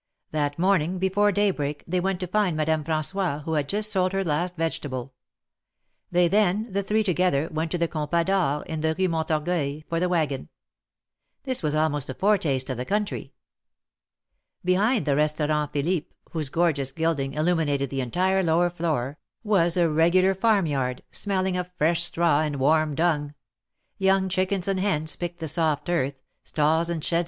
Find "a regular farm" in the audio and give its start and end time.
19.77-20.65